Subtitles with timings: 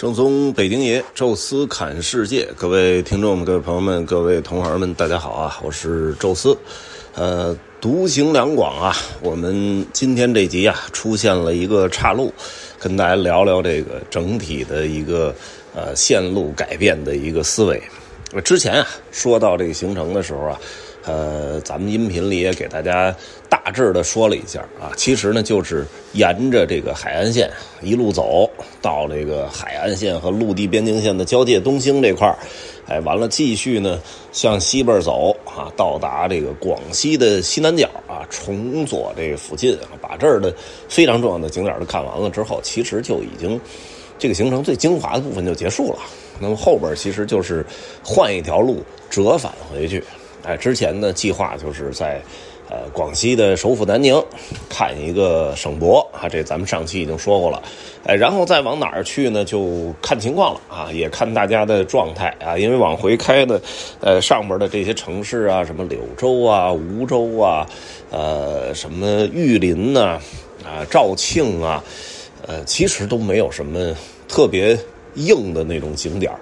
[0.00, 5.60] 正宗北京爷，宙斯侃世界，各位听众们、各位朋友们、各位同行们，大家好啊！
[5.62, 6.56] 我是宙斯。
[7.14, 12.32] 呃，独行两广啊，我们今天这集啊出现了一个岔路，
[12.78, 15.34] 跟大家聊聊这个整体的一个
[15.74, 17.82] 呃线路改变的一个思维。
[18.42, 20.58] 之前啊说到这个行程的时候啊。
[21.04, 23.14] 呃，咱们音频里也给大家
[23.48, 28.48] 大致的说了一下啊，其实呢就是沿着这个海岸线一路走
[28.82, 32.32] 到这个海岸线和陆地边境线的交界东兴这块，
[32.86, 33.98] 哎，完了继续呢
[34.30, 40.54] 向西边走啊，到达这个广西的西南角啊，崇左这个附近啊，把这儿的
[40.86, 43.58] 非常重要的景点都看完了之后，其实就已经
[44.18, 45.98] 这个行程最精华的部分就结束了。
[46.38, 47.64] 那么后边其实就是
[48.04, 50.04] 换一条路折返回去。
[50.42, 52.20] 哎，之前的计划就是在，
[52.68, 54.22] 呃，广西的首府南宁
[54.68, 57.62] 看一个省博啊，这咱们上期已经说过了。
[58.06, 59.44] 哎，然后再往哪儿去呢？
[59.44, 62.56] 就看情况了啊，也看大家的状态啊。
[62.56, 63.60] 因为往回开的，
[64.00, 67.66] 呃，上边的这些城市啊，什么柳州啊、梧州啊，
[68.10, 70.18] 呃，什么玉林呐，
[70.64, 71.84] 啊，肇庆啊，
[72.46, 73.94] 呃，其实都没有什么
[74.26, 74.78] 特别。
[75.14, 76.32] 硬的那种景点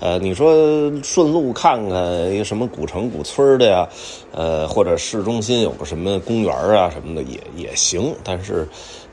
[0.00, 3.88] 呃，你说顺路看看一个什么古城古村的呀，
[4.32, 8.66] 呃，或者市中心有个什么公园啊什么的也也行，但是，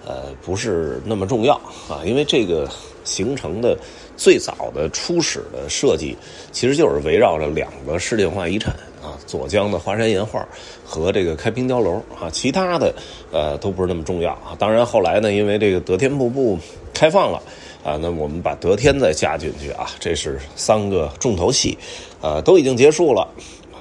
[0.05, 1.55] 呃，不是那么重要
[1.89, 2.67] 啊，因为这个
[3.03, 3.77] 行程的
[4.17, 6.15] 最早的初始的设计，
[6.51, 10.45] 其实就是围绕着两个世界文化遗产啊，左江的华山岩画
[10.83, 12.93] 和这个开平碉楼啊，其他的
[13.31, 14.55] 呃都不是那么重要啊。
[14.57, 16.57] 当然后来呢，因为这个德天瀑布
[16.93, 17.41] 开放了。
[17.83, 21.77] 啊，那我们把德天再加进去啊，这是三个重头戏，
[22.21, 23.27] 呃，都已经结束了。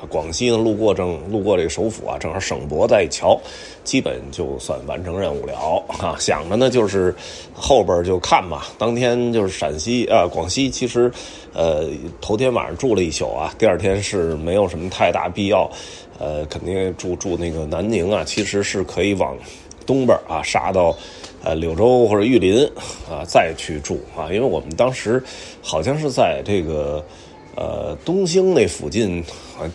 [0.08, 3.38] 广西呢，路过正路过这个首府啊，正好省博在一瞧，
[3.84, 5.52] 基本就算完成任务了
[5.98, 6.16] 啊。
[6.18, 7.14] 想着呢，就是
[7.52, 8.68] 后边就看吧。
[8.78, 11.12] 当天就是陕西啊，广西其实
[11.52, 11.86] 呃
[12.18, 15.70] 头天晚上住了一宿啊，第二天是没有什么太大必要，
[16.18, 19.36] 呃，肯定住住那个南宁啊，其实是可以往
[19.84, 20.96] 东边啊杀到。
[21.42, 22.64] 呃，柳州或者玉林
[23.08, 25.22] 啊，再去住啊，因为我们当时
[25.62, 27.04] 好像是在这个
[27.56, 29.24] 呃东兴那附近，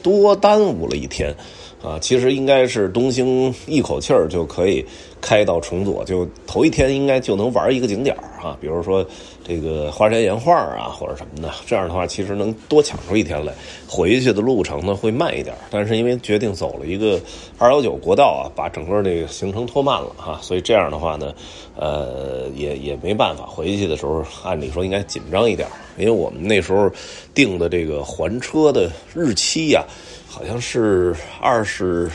[0.04, 1.34] 多耽误了一天
[1.82, 1.98] 啊。
[2.00, 4.86] 其实应该是东兴一口气儿就可以
[5.26, 9.04] 开到崇左，就头一天应该就能玩一个景点啊，比如说。
[9.48, 13.54] 这个花山岩画啊，或者什么的，这样的话其实能多抢出一天来。
[13.88, 17.22] 回去的路程呢会慢一点，但是因为决定走了一个
[17.60, 21.32] 二幺九国道啊，把整个这个行程拖慢了哈，所以这样的话呢，
[21.76, 23.46] 呃，也也没办法。
[23.46, 26.92] 回去的时候按理说应该紧张一点，因为我们那时候
[27.36, 29.86] 定的这个还车的日期呀，
[30.28, 32.10] 好像是二十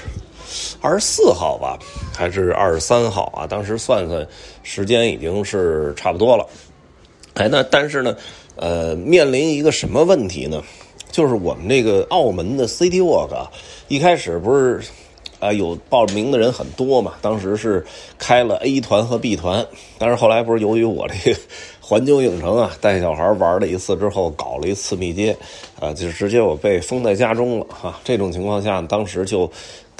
[0.80, 1.78] 二十四号吧，
[2.16, 3.46] 还是二十三号啊？
[3.46, 4.26] 当时算算
[4.62, 6.46] 时间已经是差不多了。
[7.34, 8.16] 哎，那但是呢，
[8.56, 10.62] 呃，面临一个什么问题呢？
[11.10, 13.50] 就是我们这个澳门的 City Walk 啊，
[13.88, 14.80] 一开始不是
[15.38, 17.84] 啊有报名的人很多嘛，当时是
[18.18, 19.64] 开了 A 团和 B 团，
[19.98, 21.40] 但是后来不是由于我这个
[21.80, 25.36] 环球影城啊带小孩玩了一次之后，搞了一次密接，
[25.80, 27.98] 啊，就直接我被封在家中了哈。
[28.04, 29.50] 这种情况下，当时就。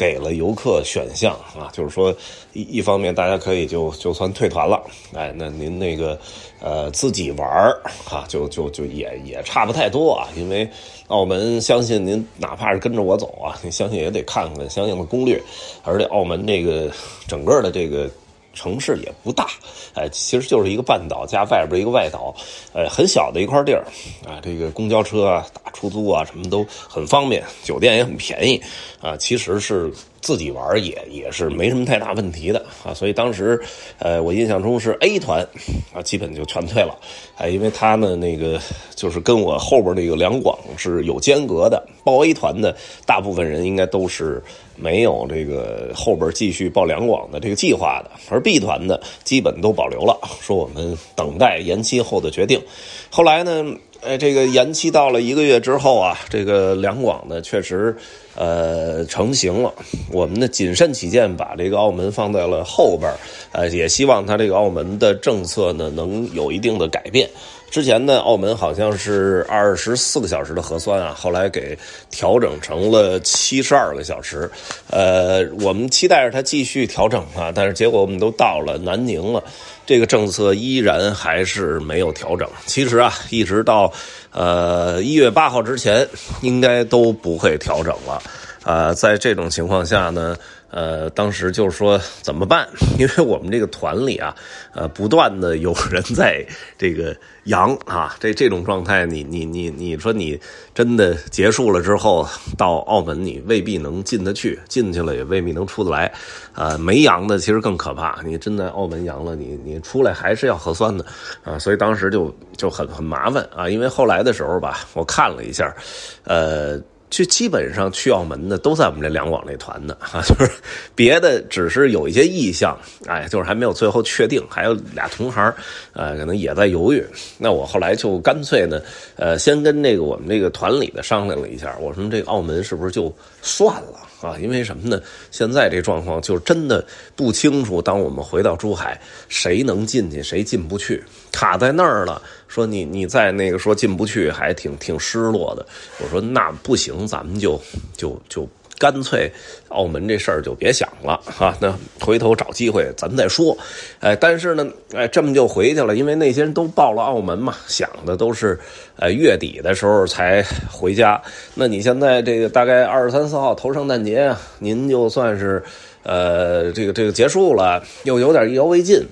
[0.01, 2.11] 给了游客选项啊，就是说
[2.55, 4.83] 一一方面大家可以就就算退团了，
[5.15, 6.19] 哎，那您那个
[6.59, 7.79] 呃自己玩儿
[8.09, 10.67] 啊，就就就也也差不太多啊，因为
[11.09, 15.39] 澳门相信您哪怕是跟着我走啊，您相信也得看看相应的攻略，
[15.85, 16.91] 而且澳门这个
[17.29, 18.09] 整个的这个。
[18.53, 19.49] 城市也不大，
[19.95, 22.35] 哎，其实就是一个半岛加外边一个外岛，
[22.73, 23.85] 呃，很小的一块地儿，
[24.27, 28.61] 啊，这个公交车啊、打出租啊，什么都很方便，酒店也很便宜，
[29.01, 29.93] 啊，其实是。
[30.21, 33.61] 自己玩也也是没什么太大问题的啊，所以当时，
[33.99, 35.47] 呃，我印象中是 A 团，
[35.95, 36.95] 啊，基本就全退了，
[37.37, 38.61] 哎，因为他呢那个
[38.95, 42.77] 就是跟我后边那个两广是有间隔的，报 A 团的
[43.07, 44.43] 大部分人应该都是
[44.77, 52.63] 没有这个后边继续报两广的这个计划的，而 B 团的基本都保留了，说我们等待延期后的决定。
[53.11, 53.65] 后来呢，
[54.03, 57.97] 哎，这个延期到了一个月之后啊，这个两广呢确实。
[58.37, 59.75] 呃，成型了。
[60.11, 63.13] 我们呢谨慎起见，把这个澳门放在了后边
[63.53, 67.29] 呃，也希望它这个澳门的政策呢能有一定的改变。
[67.71, 71.77] 之前呢，澳门好像是二十四个小时的核酸啊，后来给
[72.09, 74.51] 调整成了七十二个小时。
[74.89, 79.43] 呃，我们期待着它继续调整啊，但是结果我们都到了南宁了，
[79.91, 82.49] 这个政策依然还是没有调整。
[82.65, 83.93] 其实啊，一直到。
[84.33, 86.09] 呃，一月八号之前
[86.41, 88.23] 应该都不会调整了。
[88.65, 90.37] 呃，在这种情况下呢。
[90.73, 92.65] 呃，当时就是说怎么办？
[92.97, 94.33] 因为我们这个团里啊，
[94.73, 96.47] 呃，不断的有人在
[96.79, 97.13] 这个
[97.47, 100.41] 阳啊，这这种状态，你你你你说你
[100.73, 102.25] 真的结束了之后
[102.57, 106.13] 到澳门，你未必能进得去，进去了也未必能出得来。
[106.55, 111.05] 呃，没阳的其实更可怕，你真的澳门阳了，你你出来还是要核酸的
[111.43, 113.69] 啊，所以当时就就很很麻烦啊。
[113.69, 115.75] 因为后来的时候吧，我看了一下，
[116.23, 116.81] 呃。
[117.11, 120.51] 就基本上去澳门的都在我们这两广这团的啊， 就是
[120.95, 124.41] 别的只是有一些意向，哎，就是还没有最后确定。
[124.49, 125.53] 还有俩同行，
[125.93, 127.05] 呃，可能也在犹豫。
[127.37, 128.81] 那我后来就干脆呢，
[129.17, 133.13] 呃，先跟这个我们这个团里的商量了一下，我说这个澳门是不是就
[133.43, 133.99] 算了？
[134.21, 135.01] 啊，因为什么呢？
[135.31, 136.85] 现在这状况就真的
[137.17, 137.81] 不清楚。
[137.81, 141.03] 当我们回到珠海，谁能进去，谁进不去，
[141.33, 142.21] 卡在那儿了。
[142.47, 145.67] 说你你在那个说进不去，还挺挺失落的。
[145.99, 147.61] 我说那不行，咱们就
[147.97, 148.49] 就就。
[148.81, 149.31] 干脆，
[149.69, 151.55] 澳门这事儿就别想了啊！
[151.61, 153.55] 那回头找机会咱们再说。
[154.01, 158.59] 哎，但是呢，哎，这么就回去了，因为那些人都报了澳门嘛，想的都是，
[158.97, 161.21] 呃，月底的时候才回家。
[161.55, 165.63] 那你现在这个大概二十三四号头圣诞节啊，您就算是，
[166.03, 169.07] 呃，这个这个结束了，又有点意犹未尽。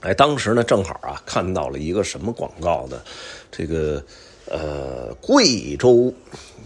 [0.00, 3.02] 哎，当时呢，正好啊，看到了一个什么广告的，
[3.50, 4.04] 这个，
[4.50, 6.12] 呃，贵州。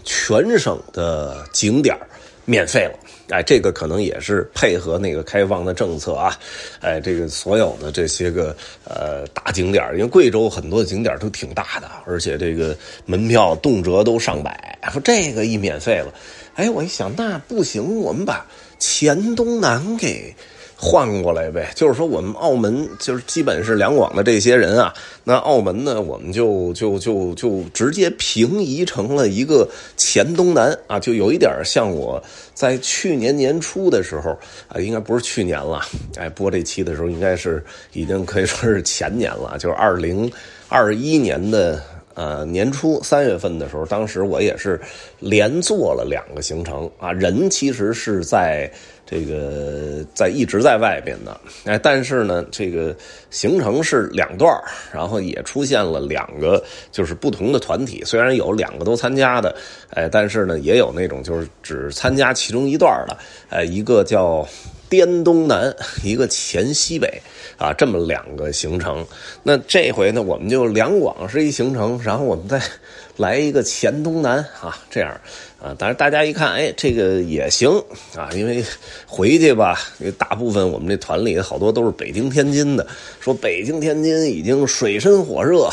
[0.03, 1.97] 全省的景点
[2.45, 2.93] 免费了，
[3.29, 6.37] 哎，这个可能也是配合那个开放的政策啊，
[6.81, 8.55] 哎，这个所有的这些个
[8.85, 12.75] 呃大景点因为贵州很多景点都挺大的，而且这个
[13.05, 16.13] 门票动辄都上百，说这个一免费了，
[16.55, 18.45] 哎，我一想那不行，我们把
[18.79, 20.35] 黔东南给。
[20.81, 24.93] 换过来呗，就是说我们澳门就是基本是两广的这些人啊，
[25.25, 29.67] 那澳门呢，我们就就就就直接平移成了一个
[29.97, 32.23] 黔东南啊，就有一点像我
[32.53, 34.31] 在去年年初的时候
[34.69, 35.81] 啊，应该不是去年了，
[36.15, 37.61] 哎，播这期的时候应该是
[37.91, 40.31] 已经可以说是前年了，就是二零
[40.69, 41.83] 二一年的。
[42.15, 44.79] 呃，年初三月份的时候，当时我也是
[45.19, 47.13] 连做了两个行程啊。
[47.13, 48.69] 人其实是在
[49.05, 52.95] 这个在一直在外边的，哎，但是呢，这个
[53.29, 54.53] 行程是两段
[54.91, 56.61] 然后也出现了两个
[56.91, 58.03] 就是不同的团体。
[58.05, 59.55] 虽然有两个都参加的，
[59.91, 63.17] 哎，但是呢，也有那种就是只参加其中一段的，
[63.49, 64.45] 哎，一个叫
[64.89, 67.21] 滇东南，一个黔西北。
[67.57, 69.05] 啊，这么两个行程，
[69.43, 72.61] 那这回呢，我们就两广是一行程，然后我们再
[73.17, 75.11] 来一个黔东南啊，这样
[75.61, 77.69] 啊，但是大家一看，哎，这个也行
[78.15, 78.63] 啊，因为
[79.05, 79.77] 回去吧，
[80.17, 82.87] 大部分我们这团里好多都是北京、天津的，
[83.19, 85.69] 说北京、天津已经水深火热。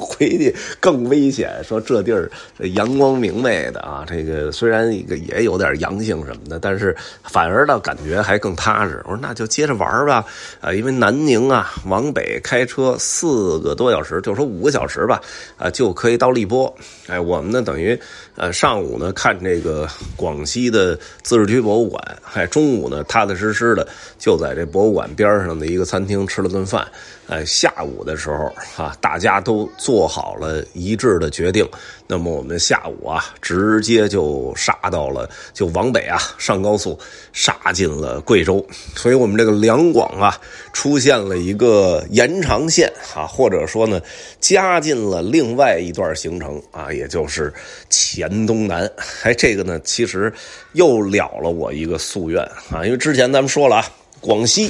[0.00, 2.30] 回去更危险，说这地儿
[2.74, 6.94] 阳光明媚的啊，这个虽然一个也有点阳性什么的，但是
[7.24, 9.00] 反而倒感觉还更踏实。
[9.04, 10.24] 我说那就接着玩吧，
[10.60, 15.20] 啊，因为南宁啊往北开车四个多小时，就说五个小时吧，
[15.56, 16.72] 啊就可以到荔波。
[17.06, 17.98] 哎，我们呢等于
[18.34, 22.02] 呃上午呢看这个广西的自治区博物馆，
[22.34, 23.86] 哎中午呢踏踏实实的
[24.18, 26.86] 就在这博物馆边上的一个餐厅吃了顿饭。
[27.28, 31.64] 哎，下午的时候啊，大家都做好了一致的决定。
[32.08, 36.98] 那么我们下午啊，直接就杀到了，就往北啊，上高速
[37.32, 38.66] 杀进了贵州。
[38.96, 40.36] 所以我们这个两广啊，
[40.72, 44.00] 出现了一个延长线啊，或者说呢，
[44.40, 47.54] 加进了另外一段行程啊，也就是
[47.88, 48.90] 黔东南。
[49.22, 50.32] 哎，这个呢，其实
[50.72, 53.88] 又了了我一个夙愿啊，因为之前咱们说了啊，
[54.20, 54.68] 广西。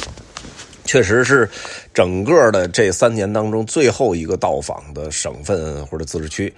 [0.87, 1.49] 确实是
[1.93, 6.55] 整个的这三年当中最后一个到访的省份或者自治区，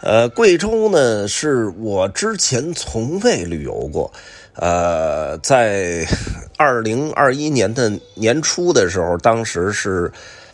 [0.00, 4.10] 呃，贵州呢是我之前从未旅游过，
[4.54, 6.06] 呃，在
[6.56, 10.10] 二零二一年的年初的时候，当时是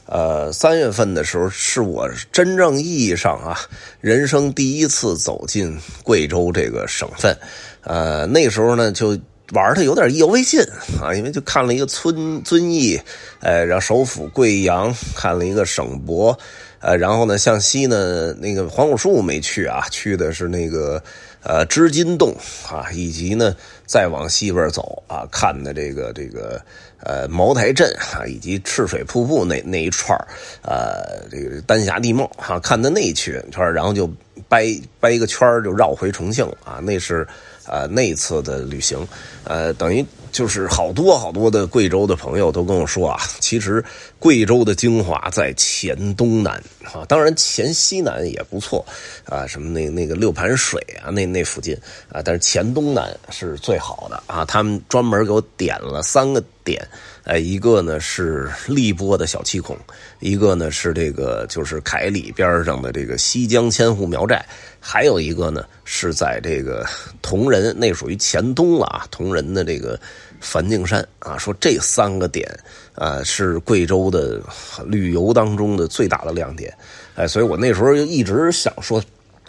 [0.06, 3.56] 呃三月份的时候，是我真正意义上啊
[4.00, 7.36] 人生第一次走进贵州这个省份，
[7.82, 9.16] 呃，那时候呢就。
[9.52, 10.60] 玩的有点意犹未尽
[11.00, 13.00] 啊，因为就看了一个村遵义，
[13.40, 16.38] 呃，然后首府贵阳看了一个省博，
[16.80, 21.02] 呃，然后呢向西呢那个黄果树没去啊，去的是那个
[21.42, 22.34] 呃织金洞
[22.68, 23.54] 啊，以及呢
[23.86, 26.60] 再往西边走啊看的这个这个
[27.02, 30.18] 呃茅台镇啊，以及赤水瀑布那那一串
[30.62, 33.42] 呃这个丹霞地貌哈，看的那一圈，
[33.74, 34.10] 然后就
[34.48, 34.66] 掰
[34.98, 37.26] 掰一个圈就绕回重庆啊，那是。
[37.66, 39.06] 呃，那次的旅行，
[39.44, 43.84] 呃，等于就是好多好多的贵州的朋友都跟我说啊，其实
[44.18, 48.84] 贵州的精华在黔东南啊，当然黔西南也不错
[49.24, 51.76] 啊，什么那那个六盘水啊，那那附近
[52.10, 54.44] 啊，但是黔东南是最好的啊。
[54.44, 56.86] 他们专门给我点了三个点，
[57.24, 59.76] 哎，一个呢是荔波的小七孔，
[60.18, 64.44] 一个呢是这个就是凯里边上的这个西江千户苗寨，
[64.78, 66.86] 还有一个呢是在这个
[67.22, 69.98] 铜仁，那属于黔东了啊，铜仁的这个。
[70.42, 72.50] 梵净山啊，说这三个点
[72.94, 74.40] 啊是贵州的
[74.86, 76.74] 旅游当中的最大的亮点，
[77.14, 79.04] 哎，所以我那时候就一直想说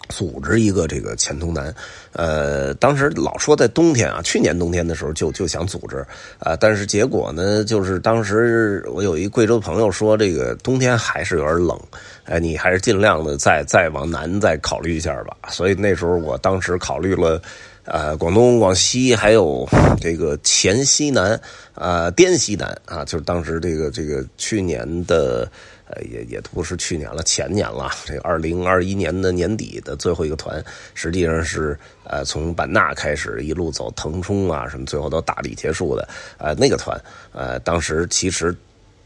[0.08, 1.74] 组织一个这个黔东南，
[2.12, 6.04] 呃，当时老说在冬天啊，去年冬天的时候就就想组织
[6.38, 11.78] 啊，但是结果呢，就是当时我有一贵州朋友说这个冬天还是有点冷，
[12.24, 17.40] 哎，你还是尽量的再再往南再考虑一下吧，所以那时候我当时考虑了。
[17.84, 19.68] 呃，广东、广西还有
[20.00, 21.38] 这个黔西南，
[21.74, 25.50] 啊，滇西南啊，就是当时这个这个去年的，
[25.92, 30.62] 呃，也也不是去年了，前年了， 这二零二一年的年底的最后一个团，
[30.94, 36.08] 实际上是呃从版纳开始一路走腾冲啊，什么最后到大理结束的，
[36.38, 37.00] 呃，那个团，
[37.32, 38.54] 呃，当时其实。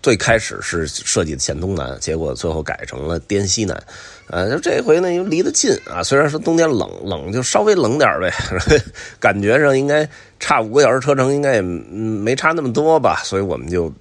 [0.02, 3.82] 最开始是设计的黔东南，结果最后改成了滇西南，
[4.28, 8.32] 呃，就这回呢又离得近啊，虽然说冬天冷，冷就稍微冷点呗，
[9.18, 13.92] 感觉上应该差五个小时车程，应该也没差那么多吧，所以我们就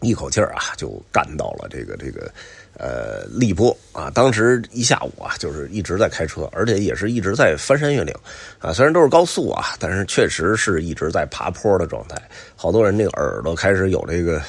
[0.00, 2.30] 一口气啊就干到了这个这个。
[2.78, 8.14] 呃，荔波啊，当时一下午啊，就是一直在开车，而且也是一直在翻山越岭
[8.58, 8.70] 啊。
[8.70, 12.20] 虽然都是高速啊，但是确实是一直在爬坡的状态。
[12.54, 14.42] 好多人那个耳朵开始有这个，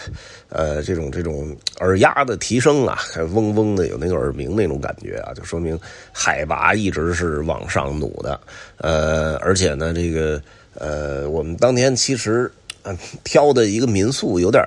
[0.50, 3.00] 呃，这种这种耳压的提升啊，
[3.32, 5.80] 嗡嗡的有那个耳鸣那种感觉啊，就说明
[6.12, 8.38] 海拔一直是往上努的。
[8.80, 10.42] 呃，而且呢，这个
[10.74, 12.52] 呃，我们当天其实。
[13.24, 14.64] 挑的一个民宿有点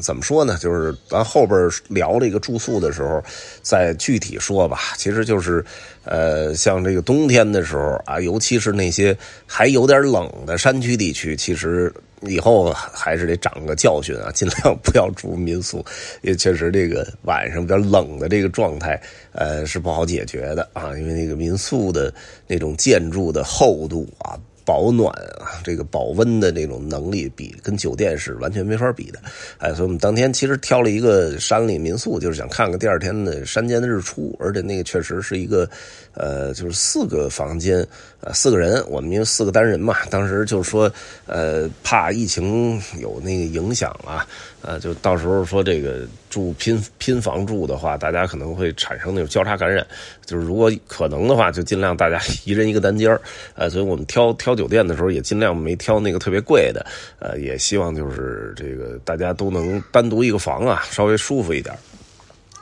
[0.00, 0.56] 怎么说呢？
[0.60, 3.22] 就是咱后边聊这个住宿的时候
[3.62, 4.78] 再具体说吧。
[4.96, 5.64] 其实就是，
[6.04, 15.84] 呃，像这个冬天的时候啊，尤其是那些还有点冷的山区地区，其实以后还是得长个教训啊，尽量不要住民宿，
[16.22, 19.00] 也确实这个晚上比较冷的这个状态，
[19.32, 22.12] 呃，是不好解决的啊，因为那个民宿的
[22.46, 24.38] 那种建筑的厚度啊。
[24.64, 29.18] 保暖啊，这个保温的这种能力比跟酒店是完全没法比的，
[29.58, 35.68] 哎，所以我们当天其实挑了一个山里民宿，就是想看看第二天的山间的日出，而且那个确实是一个，
[36.14, 37.86] 呃，就是四个房间，
[38.20, 40.92] 呃，四个人，我们因为四个单人嘛，当时就是说，
[41.26, 44.26] 呃，怕疫情有那个影响啊。
[44.62, 49.86] 呃，就到时候说这个住拼拼房住的话，大家可能会产生那种交叉感染。
[50.26, 53.18] 就是如果可能的话，就尽量大家一人一个单间。
[53.54, 56.84] 呃，所以我们挑挑酒店的时候也尽量没挑那个特别贵的。
[57.20, 61.74] 呃，也希望就是这个大家都能单独一个房啊，稍微舒服一点。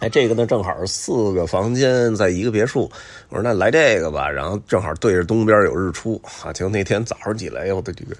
[0.00, 2.88] 哎，这个呢正好四个房间在一个别墅，
[3.30, 6.52] 我说那来这个吧，然后正好对着东边有日出啊。
[6.52, 8.14] 结果那天早上起来，我的这个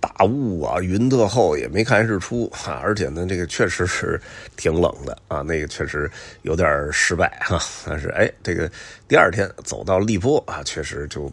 [0.00, 2.80] 大雾啊，云特厚，也没看日出啊。
[2.82, 4.20] 而且呢，这个确实是
[4.56, 6.10] 挺冷的啊，那个确实
[6.42, 7.60] 有点失败哈。
[7.86, 8.68] 但是哎，这个
[9.06, 11.30] 第二天走到荔波啊，确实就。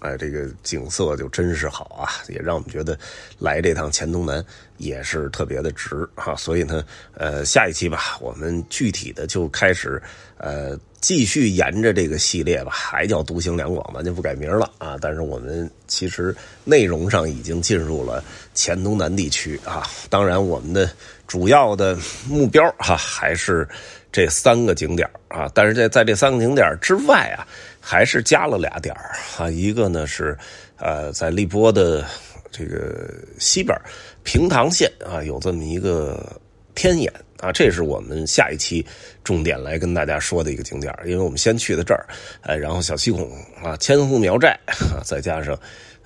[0.00, 2.98] 哎，这个景色就真是好啊，也让我们觉得
[3.38, 4.44] 来这趟黔东南
[4.78, 6.34] 也是特别的值哈。
[6.36, 10.02] 所以呢，呃，下一期吧，我们具体的就开始
[10.38, 14.96] 呃继续沿着这个系列吧，还叫独行两广，咱就不改名了啊。
[15.00, 19.86] 但是我们其实内容上已经进入了黔东南地区啊。
[20.08, 20.90] 当然，我们的
[21.26, 23.68] 主要的目标哈还是
[24.10, 25.50] 这三个景点啊。
[25.54, 27.46] 但是在在这三个景点之外啊。
[27.90, 30.38] 还是加了俩点儿啊，一个呢是，
[30.78, 32.04] 呃，在荔波的
[32.48, 33.76] 这个西边
[34.22, 36.40] 平塘县啊，有这么一个
[36.76, 38.86] 天眼啊，这是我们下一期
[39.24, 42.06] 重点来跟大家说的一个景点因为我们先去的这儿，
[42.42, 43.28] 呃，然后小七孔
[43.60, 45.58] 啊，千户苗寨啊，再加上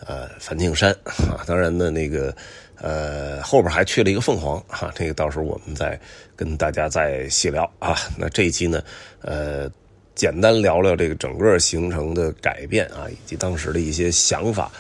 [0.07, 2.35] 呃梵净山啊，当然呢那个
[2.81, 6.01] 呃后边还去了一个凤凰啊，这个到时候我们再
[6.35, 7.95] 跟大家再细聊啊。
[8.17, 8.83] 那这一期呢，
[9.21, 9.71] 呃。
[10.15, 14.71] 简单聊聊这个整个行程的改变啊，以及当时的一些想法。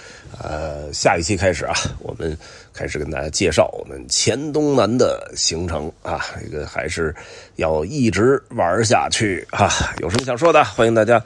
[0.42, 2.36] 呃，下一期开始啊，我们
[2.72, 7.14] 开始跟大家介绍我们黔东南的行程啊，这个还是
[7.56, 9.70] 要一直玩下去啊。
[9.98, 11.24] 有什么想说的，欢迎大家。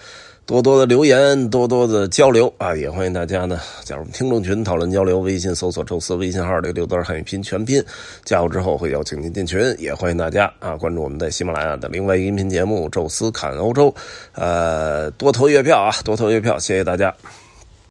[0.48, 2.74] 多多的留言，多多的交流啊！
[2.74, 5.18] 也欢迎大家呢加入听众群讨论交流。
[5.18, 7.84] 微信搜索“宙斯”微信号，这六字汉语拼全拼，
[8.24, 9.60] 加入之后会邀请您进群。
[9.78, 13.90] 也欢迎大家啊关注我们在喜马拉雅的另外音频节目《宙斯侃欧洲》。
[14.32, 17.14] 呃，多投月票啊，多投月票，谢谢大家。